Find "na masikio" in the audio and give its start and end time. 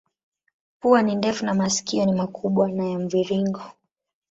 1.45-2.05